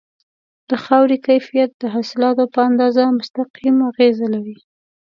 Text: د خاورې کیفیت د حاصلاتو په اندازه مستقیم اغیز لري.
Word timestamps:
د 0.69 0.71
خاورې 0.83 1.17
کیفیت 1.27 1.71
د 1.77 1.83
حاصلاتو 1.95 2.43
په 2.53 2.59
اندازه 2.69 3.03
مستقیم 3.17 3.75
اغیز 3.89 4.17
لري. 4.33 4.57